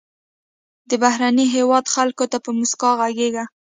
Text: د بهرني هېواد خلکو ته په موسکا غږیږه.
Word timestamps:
د 0.89 0.91
بهرني 1.03 1.45
هېواد 1.55 1.85
خلکو 1.95 2.25
ته 2.31 2.37
په 2.45 2.49
موسکا 2.59 2.89
غږیږه. 2.99 3.43